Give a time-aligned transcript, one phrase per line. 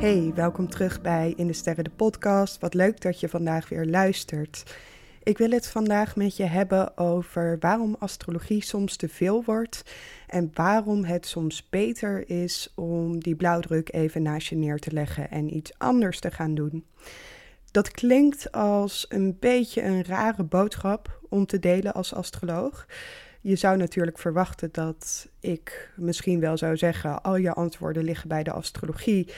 [0.00, 2.60] welkom terug bij In de Sterren de podcast.
[2.60, 4.76] Wat leuk dat je vandaag weer luistert.
[5.22, 9.84] Ik wil het vandaag met je hebben over waarom astrologie soms te veel wordt
[10.26, 15.30] en waarom het soms beter is om die blauwdruk even naast je neer te leggen
[15.30, 16.84] en iets anders te gaan doen.
[17.70, 22.86] Dat klinkt als een beetje een rare boodschap om te delen als astroloog.
[23.40, 28.42] Je zou natuurlijk verwachten dat ik misschien wel zou zeggen: al je antwoorden liggen bij
[28.42, 29.32] de astrologie.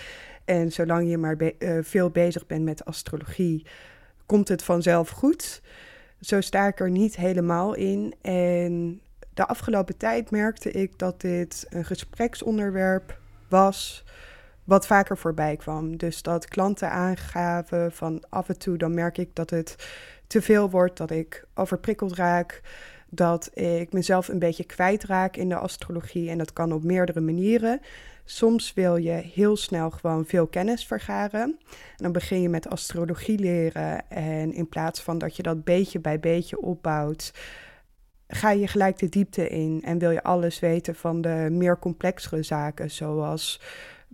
[0.45, 3.67] En zolang je maar eh, veel bezig bent met astrologie,
[4.27, 5.63] komt het vanzelf goed.
[6.21, 8.15] Zo sta ik er niet helemaal in.
[8.21, 9.01] En
[9.35, 14.05] de afgelopen tijd merkte ik dat dit een gespreksonderwerp was
[14.65, 15.97] wat vaker voorbij kwam.
[15.97, 19.77] Dus dat klanten aangaven van af en toe dan merk ik dat het
[20.27, 22.61] te veel wordt, dat ik overprikkeld raak,
[23.15, 27.81] dat ik mezelf een beetje kwijtraak in de astrologie en dat kan op meerdere manieren.
[28.25, 31.41] Soms wil je heel snel gewoon veel kennis vergaren.
[31.41, 34.11] En dan begin je met astrologie leren.
[34.11, 37.33] En in plaats van dat je dat beetje bij beetje opbouwt,
[38.29, 39.83] ga je gelijk de diepte in.
[39.85, 43.61] En wil je alles weten van de meer complexere zaken, zoals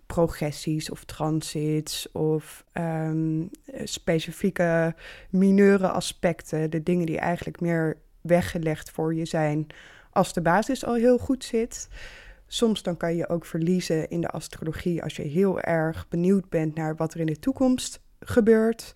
[0.06, 3.46] progressies of transits of ehm,
[3.84, 4.94] specifieke
[5.30, 6.70] mineure aspecten.
[6.70, 7.96] De dingen die eigenlijk meer
[8.28, 9.66] weggelegd voor je zijn
[10.10, 11.88] als de basis al heel goed zit.
[12.46, 16.74] Soms dan kan je ook verliezen in de astrologie als je heel erg benieuwd bent
[16.74, 18.92] naar wat er in de toekomst gebeurt.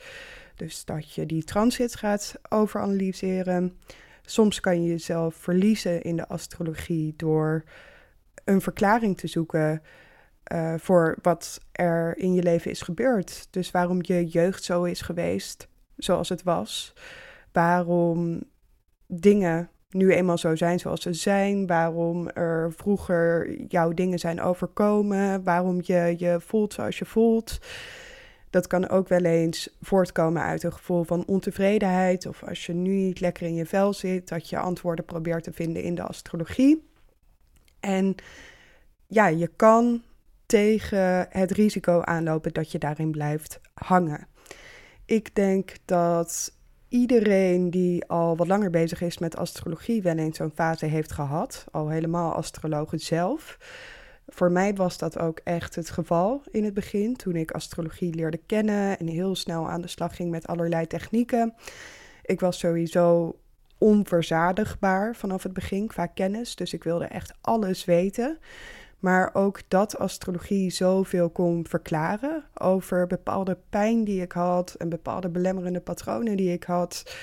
[0.57, 3.79] Dus dat je die transits gaat overanalyseren.
[4.23, 7.65] Soms kan je jezelf verliezen in de astrologie door
[8.45, 9.83] een verklaring te zoeken
[10.53, 13.47] uh, voor wat er in je leven is gebeurd.
[13.51, 16.93] Dus waarom je jeugd zo is geweest zoals het was.
[17.53, 18.43] Waarom
[19.15, 25.43] dingen nu eenmaal zo zijn zoals ze zijn, waarom er vroeger jouw dingen zijn overkomen,
[25.45, 27.59] waarom je je voelt zoals je voelt.
[28.51, 32.95] Dat kan ook wel eens voortkomen uit een gevoel van ontevredenheid of als je nu
[32.95, 36.89] niet lekker in je vel zit, dat je antwoorden probeert te vinden in de astrologie.
[37.81, 38.15] En
[39.07, 40.03] ja, je kan
[40.47, 44.27] tegen het risico aanlopen dat je daarin blijft hangen.
[45.05, 46.53] Ik denk dat
[46.93, 51.65] iedereen die al wat langer bezig is met astrologie wel eens zo'n fase heeft gehad.
[51.71, 53.59] Al helemaal astrologen zelf.
[54.27, 58.41] Voor mij was dat ook echt het geval in het begin, toen ik astrologie leerde
[58.47, 61.55] kennen en heel snel aan de slag ging met allerlei technieken.
[62.23, 63.37] Ik was sowieso
[63.79, 68.39] onverzadigbaar vanaf het begin qua kennis, dus ik wilde echt alles weten.
[69.03, 75.29] Maar ook dat astrologie zoveel kon verklaren over bepaalde pijn die ik had en bepaalde
[75.29, 77.17] belemmerende patronen die ik had.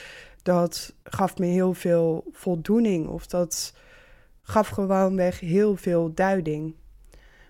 [0.44, 3.74] Dat gaf me heel veel voldoening of dat
[4.42, 6.76] gaf gewoonweg heel veel duiding.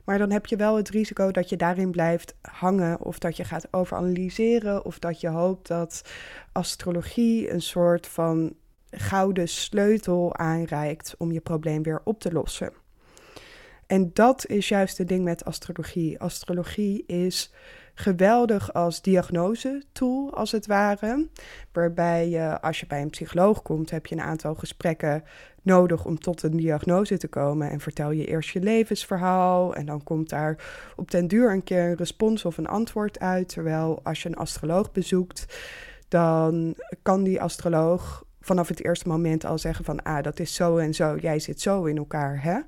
[0.04, 3.44] Maar dan heb je wel het risico dat je daarin blijft hangen of dat je
[3.44, 6.02] gaat overanalyseren of dat je hoopt dat
[6.52, 8.54] astrologie een soort van
[8.92, 12.79] gouden sleutel aanreikt om je probleem weer op te lossen.
[13.90, 16.20] En dat is juist het ding met astrologie.
[16.20, 17.54] Astrologie is
[17.94, 21.28] geweldig als diagnosetool, als het ware.
[21.72, 25.24] Waarbij je, als je bij een psycholoog komt, heb je een aantal gesprekken
[25.62, 27.70] nodig om tot een diagnose te komen.
[27.70, 29.76] En vertel je eerst je levensverhaal.
[29.76, 30.64] En dan komt daar
[30.96, 33.50] op den duur een keer een respons of een antwoord uit.
[33.50, 35.46] Terwijl als je een astroloog bezoekt,
[36.08, 40.78] dan kan die astroloog vanaf het eerste moment al zeggen van ah, dat is zo
[40.78, 42.60] en zo, jij zit zo in elkaar, hè?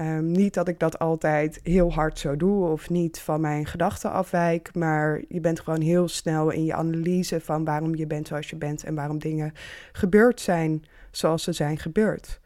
[0.00, 4.10] Um, niet dat ik dat altijd heel hard zo doe of niet van mijn gedachten
[4.10, 8.50] afwijk, maar je bent gewoon heel snel in je analyse van waarom je bent zoals
[8.50, 9.52] je bent en waarom dingen
[9.92, 12.40] gebeurd zijn zoals ze zijn gebeurd.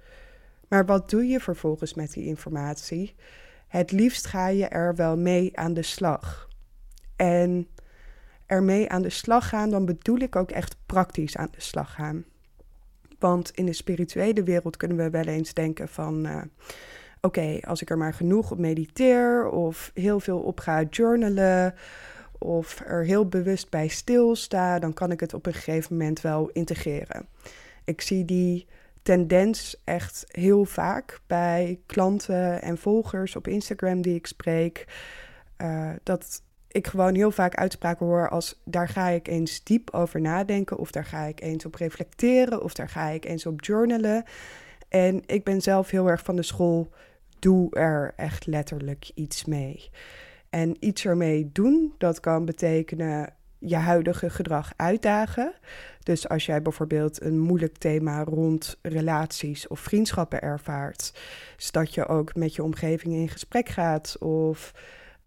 [0.68, 3.14] Maar wat doe je vervolgens met die informatie?
[3.68, 6.48] Het liefst ga je er wel mee aan de slag.
[7.16, 7.68] En
[8.46, 12.24] ermee aan de slag gaan, dan bedoel ik ook echt praktisch aan de slag gaan.
[13.18, 16.26] Want in de spirituele wereld kunnen we wel eens denken van.
[16.26, 16.42] Uh,
[17.20, 21.74] oké, als ik er maar genoeg op mediteer of heel veel op ga journalen
[22.38, 26.48] of er heel bewust bij stilsta, dan kan ik het op een gegeven moment wel
[26.48, 27.26] integreren.
[27.84, 28.66] Ik zie die
[29.02, 34.86] tendens echt heel vaak bij klanten en volgers op Instagram die ik spreek.
[35.62, 40.20] Uh, dat ik gewoon heel vaak uitspraken hoor als daar ga ik eens diep over
[40.20, 44.24] nadenken, of daar ga ik eens op reflecteren, of daar ga ik eens op journalen.
[44.88, 46.90] En ik ben zelf heel erg van de school
[47.38, 49.90] doe er echt letterlijk iets mee.
[50.50, 55.52] En iets ermee doen, dat kan betekenen je huidige gedrag uitdagen.
[56.02, 61.20] Dus als jij bijvoorbeeld een moeilijk thema rond relaties of vriendschappen ervaart,
[61.56, 64.72] dus dat je ook met je omgeving in gesprek gaat of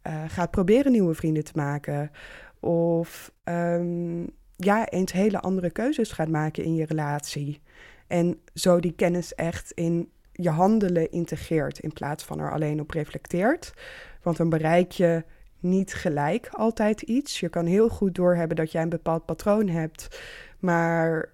[0.08, 2.12] uh, gaat proberen nieuwe vrienden te maken.
[2.60, 7.62] Of um, ja, eens hele andere keuzes gaat maken in je relatie.
[8.08, 12.92] En zo die kennis echt in je handelen integreert in plaats van er alleen op
[12.92, 13.74] reflecteert.
[14.22, 15.24] Want dan bereik je
[15.60, 17.40] niet gelijk altijd iets.
[17.40, 20.22] Je kan heel goed doorhebben dat jij een bepaald patroon hebt,
[20.60, 21.30] maar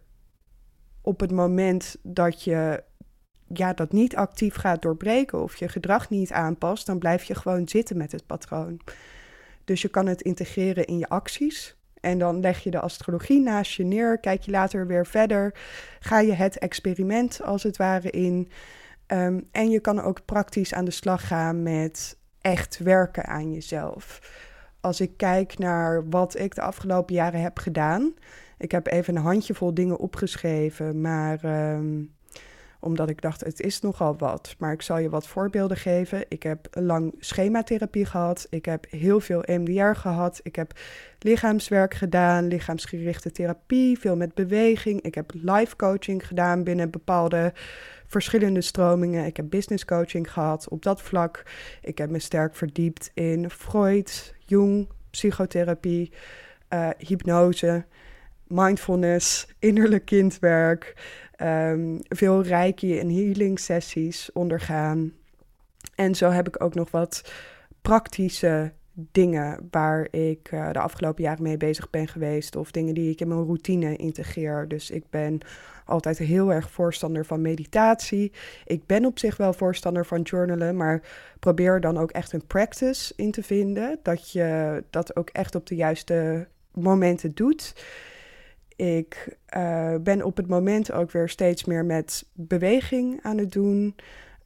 [1.02, 2.84] op het moment dat je
[3.54, 7.68] ja, dat niet actief gaat doorbreken of je gedrag niet aanpast, dan blijf je gewoon
[7.68, 8.80] zitten met het patroon.
[9.66, 11.76] Dus je kan het integreren in je acties.
[12.00, 15.54] En dan leg je de astrologie naast je neer, kijk je later weer verder,
[16.00, 18.50] ga je het experiment als het ware in.
[19.08, 24.20] Ehm, en je kan ook praktisch aan de slag gaan met echt werken aan jezelf.
[24.82, 28.14] Als ik kijk naar wat ik de afgelopen jaren heb gedaan,
[28.58, 32.04] ik heb even een handjevol dingen opgeschreven, maar ehm,
[32.80, 34.56] omdat ik dacht, het is nogal wat.
[34.58, 36.26] Maar ik zal je wat voorbeelden geven.
[36.28, 38.48] Ik heb lang schematherapie gehad.
[38.50, 40.40] Ik heb heel veel MDR gehad.
[40.44, 40.80] Ik heb
[41.20, 45.02] lichaamswerk gedaan, lichaamsgerichte therapie, veel met beweging.
[45.02, 47.54] Ik heb life coaching gedaan binnen bepaalde
[48.08, 49.26] verschillende stromingen.
[49.26, 51.44] Ik heb business coaching gehad op dat vlak.
[51.82, 56.12] Ik heb me sterk verdiept in Freud, Jung, psychotherapie,
[56.74, 57.86] uh, hypnose,
[58.48, 60.96] mindfulness, innerlijk kindwerk.
[61.42, 65.14] Um, veel reiki en healing sessies ondergaan.
[65.96, 67.32] En zo heb ik ook nog wat
[67.82, 68.72] praktische
[69.12, 72.56] dingen waar ik uh, de afgelopen jaren mee bezig ben geweest.
[72.56, 74.68] Of dingen die ik in mijn routine integreer.
[74.68, 75.40] Dus ik ben
[75.86, 78.32] altijd heel erg voorstander van meditatie.
[78.66, 81.02] Ik ben op zich wel voorstander van journalen, maar
[81.40, 84.00] probeer dan ook echt een practice in te vinden.
[84.04, 87.74] Dat je dat ook echt op de juiste momenten doet.
[88.78, 93.96] Ik uh, ben op het moment ook weer steeds meer met beweging aan het doen.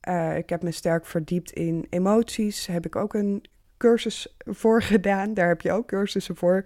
[0.07, 2.67] Uh, ik heb me sterk verdiept in emoties.
[2.67, 3.43] Heb ik ook een
[3.77, 5.33] cursus voor gedaan.
[5.33, 6.63] Daar heb je ook cursussen voor.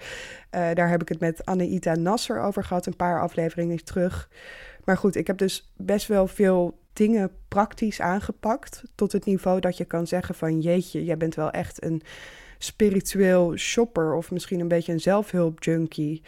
[0.55, 4.29] Uh, daar heb ik het met Anneita Nasser over gehad, een paar afleveringen terug.
[4.83, 8.83] Maar goed, ik heb dus best wel veel dingen praktisch aangepakt.
[8.95, 12.01] Tot het niveau dat je kan zeggen van jeetje, jij bent wel echt een
[12.57, 16.21] spiritueel shopper of misschien een beetje een zelfhulpjunkie.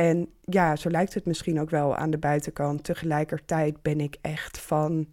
[0.00, 2.84] En ja, zo lijkt het misschien ook wel aan de buitenkant.
[2.84, 5.06] Tegelijkertijd ben ik echt van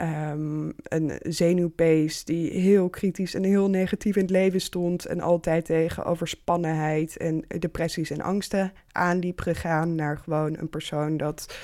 [0.00, 5.06] um, een zenuwpees die heel kritisch en heel negatief in het leven stond.
[5.06, 9.94] En altijd tegen overspannenheid en depressies en angsten aanliep gegaan.
[9.94, 11.58] Naar gewoon een persoon dat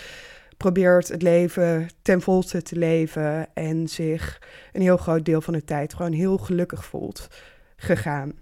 [0.56, 3.54] probeert het leven ten volste te leven.
[3.54, 4.42] En zich
[4.72, 7.28] een heel groot deel van de tijd gewoon heel gelukkig voelt
[7.76, 8.32] gegaan.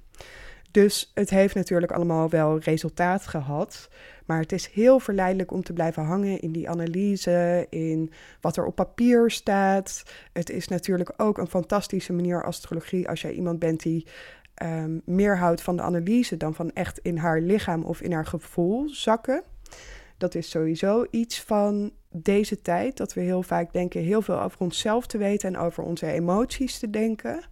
[0.74, 3.88] Dus het heeft natuurlijk allemaal wel resultaat gehad.
[4.26, 8.64] Maar het is heel verleidelijk om te blijven hangen in die analyse, in wat er
[8.64, 10.02] op papier staat.
[10.32, 14.06] Het is natuurlijk ook een fantastische manier astrologie als jij iemand bent die
[14.62, 18.26] um, meer houdt van de analyse dan van echt in haar lichaam of in haar
[18.26, 19.42] gevoel zakken.
[20.18, 24.60] Dat is sowieso iets van deze tijd, dat we heel vaak denken heel veel over
[24.60, 27.44] onszelf te weten en over onze emoties te denken.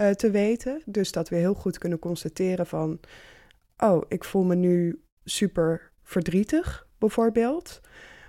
[0.00, 0.82] Uh, te weten.
[0.84, 3.00] Dus dat we heel goed kunnen constateren van,
[3.78, 7.80] oh, ik voel me nu super verdrietig, bijvoorbeeld.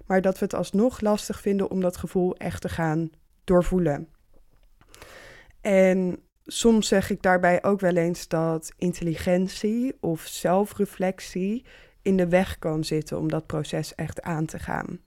[0.05, 3.11] Maar dat we het alsnog lastig vinden om dat gevoel echt te gaan
[3.43, 4.07] doorvoelen.
[5.61, 11.65] En soms zeg ik daarbij ook wel eens dat intelligentie of zelfreflectie
[12.01, 14.99] in de weg kan zitten om dat proces echt aan te gaan.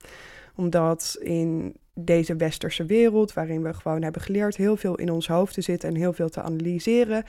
[0.55, 5.53] Omdat in deze westerse wereld, waarin we gewoon hebben geleerd heel veel in ons hoofd
[5.53, 7.23] te zitten en heel veel te analyseren,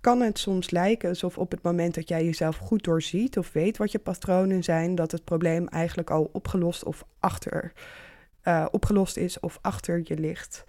[0.00, 3.76] kan het soms lijken alsof op het moment dat jij jezelf goed doorziet of weet
[3.76, 7.72] wat je patronen zijn, dat het probleem eigenlijk al opgelost of achter
[8.44, 10.64] uh, opgelost is of achter je ligt.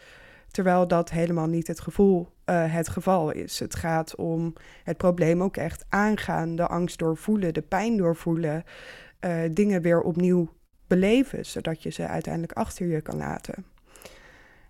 [0.51, 3.60] Terwijl dat helemaal niet het, gevoel, uh, het geval is.
[3.60, 8.63] Het gaat om het probleem ook echt aangaan, de angst doorvoelen, de pijn doorvoelen,
[9.25, 10.50] uh, dingen weer opnieuw
[10.88, 13.65] beleven, zodat je ze uiteindelijk achter je kan laten.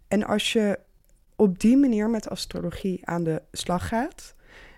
[0.07, 0.79] En als je
[1.35, 4.35] op die manier met astrologie aan de slag gaat,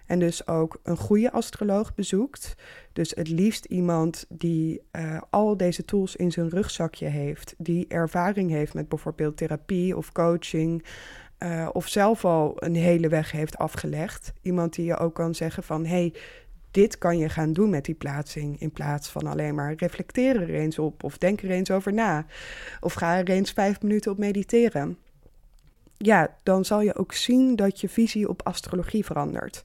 [0.07, 2.55] en dus ook een goede astroloog bezoekt.
[2.93, 7.55] Dus het liefst iemand die uh, al deze tools in zijn rugzakje heeft.
[7.57, 10.85] Die ervaring heeft met bijvoorbeeld therapie of coaching.
[11.39, 14.33] Uh, of zelf al een hele weg heeft afgelegd.
[14.41, 16.13] Iemand die je ook kan zeggen van hey,
[16.77, 18.59] dit kan je gaan doen met die plaatsing.
[18.59, 21.03] In plaats van alleen maar reflecteren er eens op.
[21.03, 22.25] Of denk er eens over na.
[22.79, 24.97] Of ga er eens vijf minuten op mediteren.
[25.97, 29.63] Ja, dan zal je ook zien dat je visie op astrologie verandert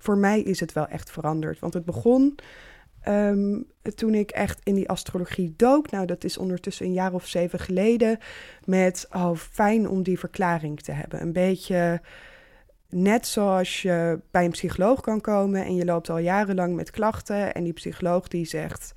[0.00, 1.58] voor mij is het wel echt veranderd.
[1.58, 2.38] Want het begon
[3.08, 5.90] um, toen ik echt in die astrologie dook.
[5.90, 8.18] Nou, dat is ondertussen een jaar of zeven geleden.
[8.64, 11.20] Met, oh, fijn om die verklaring te hebben.
[11.20, 12.00] Een beetje
[12.90, 17.54] Net zoals je bij een psycholoog kan komen en je loopt al jarenlang met klachten
[17.54, 18.92] en die psycholoog die zegt,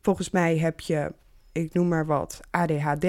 [0.00, 1.12] volgens mij heb je,
[1.52, 3.04] ik noem maar wat, ADHD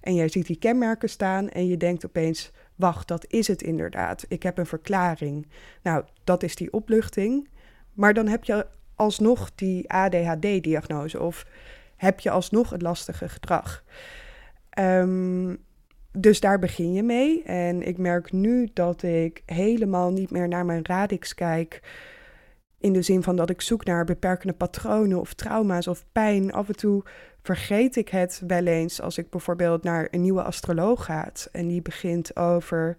[0.00, 4.24] en jij ziet die kenmerken staan en je denkt opeens, wacht, dat is het inderdaad.
[4.28, 5.48] Ik heb een verklaring.
[5.82, 7.48] Nou, dat is die opluchting.
[7.92, 11.46] Maar dan heb je alsnog die ADHD-diagnose of
[11.96, 13.84] heb je alsnog het lastige gedrag.
[14.78, 15.58] Um,
[16.12, 17.42] dus daar begin je mee.
[17.42, 21.82] En ik merk nu dat ik helemaal niet meer naar mijn radix kijk.
[22.78, 26.52] In de zin van dat ik zoek naar beperkende patronen of trauma's of pijn.
[26.52, 27.02] Af en toe
[27.42, 31.28] vergeet ik het wel eens als ik bijvoorbeeld naar een nieuwe astroloog ga.
[31.52, 32.96] En die begint over.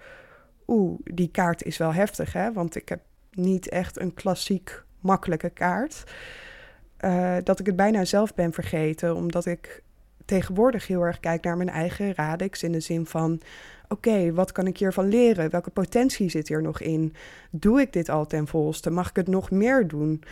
[0.67, 2.53] Oeh, die kaart is wel heftig, hè?
[2.53, 2.99] Want ik heb
[3.31, 6.03] niet echt een klassiek makkelijke kaart.
[7.05, 9.83] Uh, dat ik het bijna zelf ben vergeten, omdat ik
[10.31, 13.41] tegenwoordig heel erg kijk naar mijn eigen radix in de zin van:
[13.87, 15.49] oké, wat kan ik hiervan leren?
[15.49, 17.15] Welke potentie zit hier nog in?
[17.49, 18.89] Doe ik dit al ten volste?
[18.89, 20.23] Mag ik het nog meer doen?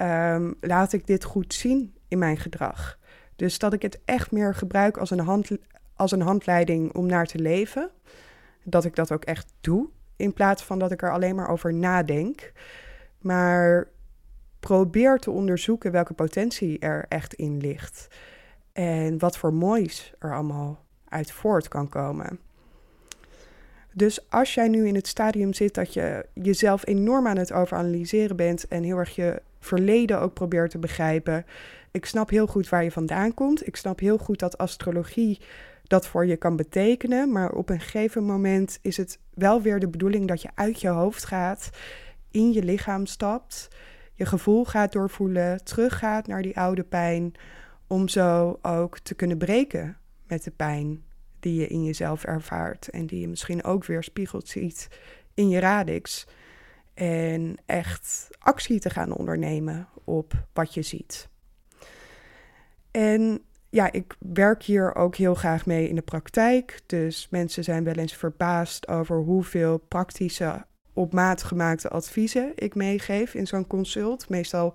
[0.00, 2.98] Um, laat ik dit goed zien in mijn gedrag?
[3.36, 5.50] Dus dat ik het echt meer gebruik als een, hand,
[5.96, 7.90] als een handleiding om naar te leven.
[8.62, 11.74] Dat ik dat ook echt doe, in plaats van dat ik er alleen maar over
[11.74, 12.52] nadenk.
[13.20, 13.88] Maar
[14.60, 18.08] probeer te onderzoeken welke potentie er echt in ligt.
[18.78, 22.38] En wat voor moois er allemaal uit voort kan komen.
[23.92, 28.36] Dus als jij nu in het stadium zit dat je jezelf enorm aan het overanalyseren
[28.36, 31.46] bent en heel erg je verleden ook probeert te begrijpen.
[31.90, 33.66] Ik snap heel goed waar je vandaan komt.
[33.66, 35.40] Ik snap heel goed dat astrologie
[35.82, 37.32] dat voor je kan betekenen.
[37.32, 40.88] Maar op een gegeven moment is het wel weer de bedoeling dat je uit je
[40.88, 41.70] hoofd gaat,
[42.30, 43.68] in je lichaam stapt,
[44.14, 47.34] je gevoel gaat doorvoelen, teruggaat naar die oude pijn
[47.88, 51.02] om zo ook te kunnen breken met de pijn
[51.40, 54.88] die je in jezelf ervaart en die je misschien ook weer spiegelt ziet
[55.34, 56.26] in je radix.
[56.94, 61.28] En echt actie te gaan ondernemen op wat je ziet.
[62.90, 66.80] En ja, ik werk hier ook heel graag mee in de praktijk.
[66.86, 73.34] Dus mensen zijn wel eens verbaasd over hoeveel praktische op maat gemaakte adviezen ik meegeef
[73.34, 74.28] in zo'n consult.
[74.28, 74.74] Meestal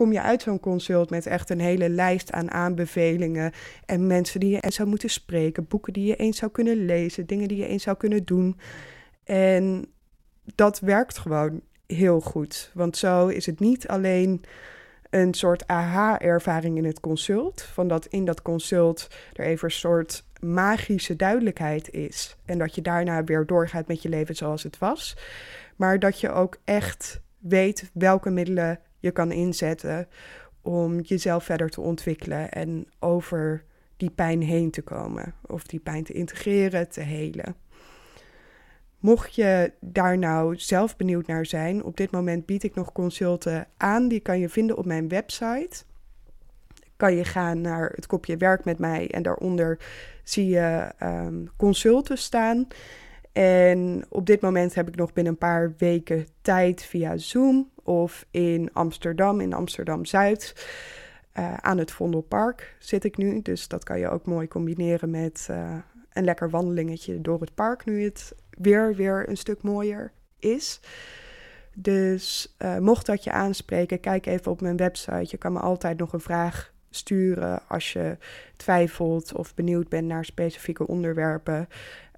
[0.00, 3.52] kom je uit zo'n consult met echt een hele lijst aan aanbevelingen
[3.86, 7.26] en mensen die je eens zou moeten spreken, boeken die je eens zou kunnen lezen,
[7.26, 8.58] dingen die je eens zou kunnen doen.
[9.24, 9.86] En
[10.54, 14.44] dat werkt gewoon heel goed, want zo is het niet alleen
[15.10, 20.24] een soort aha-ervaring in het consult, van dat in dat consult er even een soort
[20.38, 25.16] magische duidelijkheid is en dat je daarna weer doorgaat met je leven zoals het was,
[25.76, 30.08] maar dat je ook echt weet welke middelen je kan inzetten
[30.62, 33.64] om jezelf verder te ontwikkelen en over
[33.96, 37.56] die pijn heen te komen of die pijn te integreren, te helen.
[38.98, 43.66] Mocht je daar nou zelf benieuwd naar zijn, op dit moment bied ik nog consulten
[43.76, 44.08] aan.
[44.08, 45.84] Die kan je vinden op mijn website.
[46.96, 49.78] Kan je gaan naar het kopje werk met mij en daaronder
[50.24, 52.66] zie je um, consulten staan.
[53.32, 58.26] En op dit moment heb ik nog binnen een paar weken tijd via Zoom of
[58.30, 60.68] in Amsterdam, in Amsterdam Zuid.
[61.38, 63.42] Uh, aan het Vondelpark zit ik nu.
[63.42, 65.76] Dus dat kan je ook mooi combineren met uh,
[66.12, 67.84] een lekker wandelingetje door het park.
[67.84, 70.80] Nu het weer, weer een stuk mooier is.
[71.74, 75.26] Dus uh, mocht dat je aanspreken, kijk even op mijn website.
[75.28, 78.16] Je kan me altijd nog een vraag sturen als je
[78.56, 81.68] twijfelt of benieuwd bent naar specifieke onderwerpen.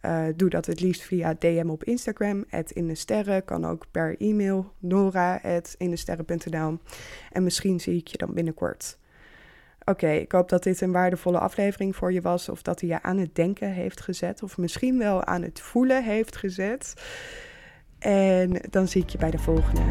[0.06, 3.44] Uh, doe dat het liefst via DM op Instagram, in de sterren.
[3.44, 6.78] Kan ook per e-mail, nora.indesterren.nl.
[7.32, 8.98] En misschien zie ik je dan binnenkort.
[9.84, 12.48] Oké, ik hoop dat dit een waardevolle aflevering voor je was.
[12.48, 14.42] Of dat hij je aan het denken heeft gezet.
[14.42, 16.94] Of misschien wel aan het voelen heeft gezet.
[17.98, 19.82] En dan zie ik je bij de volgende.